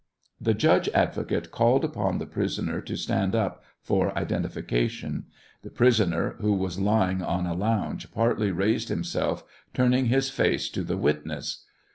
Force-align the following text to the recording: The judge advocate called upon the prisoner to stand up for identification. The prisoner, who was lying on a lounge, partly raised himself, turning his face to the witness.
The 0.41 0.55
judge 0.55 0.89
advocate 0.95 1.51
called 1.51 1.85
upon 1.85 2.17
the 2.17 2.25
prisoner 2.25 2.81
to 2.81 2.95
stand 2.97 3.35
up 3.35 3.63
for 3.83 4.17
identification. 4.17 5.25
The 5.61 5.69
prisoner, 5.69 6.37
who 6.41 6.53
was 6.53 6.79
lying 6.79 7.21
on 7.21 7.45
a 7.45 7.53
lounge, 7.53 8.11
partly 8.11 8.49
raised 8.49 8.89
himself, 8.89 9.43
turning 9.75 10.07
his 10.07 10.31
face 10.31 10.69
to 10.69 10.81
the 10.83 10.97
witness. 10.97 11.65